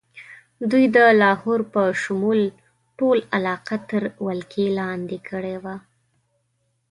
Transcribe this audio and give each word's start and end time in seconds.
دوی 0.71 0.85
د 0.95 0.97
لاهور 1.21 1.59
په 1.73 1.81
شمول 2.01 2.41
ټوله 2.97 3.23
علاقه 3.35 3.77
تر 3.89 4.03
ولکې 4.25 4.65
لاندې 4.79 5.17
کړې 5.29 5.57
وه. 5.63 5.75